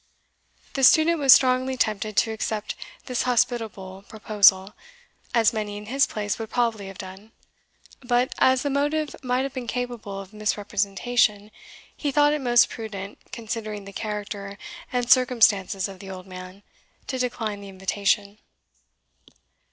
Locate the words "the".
0.73-0.83, 8.63-8.71, 13.85-13.93, 15.99-16.09, 17.61-17.69